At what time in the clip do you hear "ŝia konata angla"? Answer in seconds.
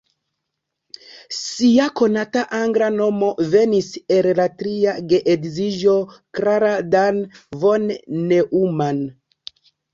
1.39-2.87